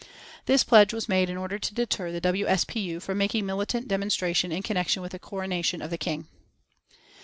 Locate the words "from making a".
2.99-3.45